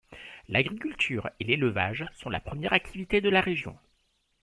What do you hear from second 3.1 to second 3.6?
de la